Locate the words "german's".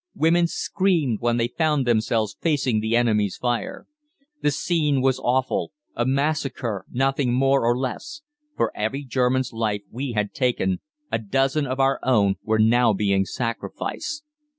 9.05-9.53